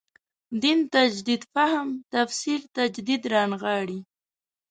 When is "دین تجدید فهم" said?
0.61-1.87